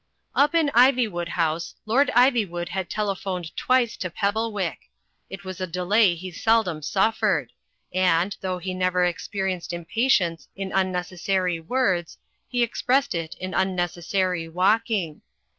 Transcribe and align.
Up 0.33 0.55
in 0.55 0.69
Ivywood 0.73 1.27
House 1.27 1.75
Lord 1.85 2.09
Ivywood 2.15 2.69
had 2.69 2.89
telephoned 2.89 3.55
twice 3.55 3.95
to 3.97 4.09
Pebblewick. 4.09 4.89
It 5.29 5.43
was 5.43 5.61
a 5.61 5.67
delay 5.67 6.15
he 6.15 6.31
seldom 6.31 6.81
suf 6.81 7.19
fered; 7.19 7.49
and, 7.93 8.35
though 8.41 8.57
he 8.57 8.73
never 8.73 9.05
expressed 9.05 9.71
impatience 9.71 10.47
in 10.55 10.71
imnecessary 10.71 11.59
words 11.63 12.17
he 12.47 12.63
expressed 12.63 13.13
it 13.13 13.35
in 13.39 13.53
unnecessary 13.53 14.49
walking. 14.49 15.21